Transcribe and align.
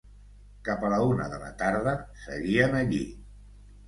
Cap 0.69 0.85
a 0.85 0.89
la 0.93 0.97
una 1.09 1.27
de 1.33 1.37
la 1.43 1.51
tarda 1.59 1.93
seguien 2.21 2.79
allí. 2.81 3.03